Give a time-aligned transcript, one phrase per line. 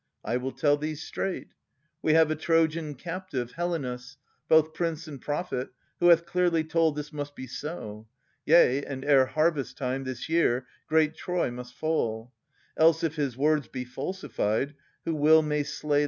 [0.25, 1.49] I will tell thee straight.
[2.01, 7.13] We have a Trojan captive, Helenas, Both prince and prophet, who hath clearly told This
[7.13, 8.07] must be so;
[8.43, 12.33] yea, and ere harvest time This year, great Troy must fall;
[12.75, 14.73] else if his words Be falsified,
[15.05, 15.99] who will may slay the seer.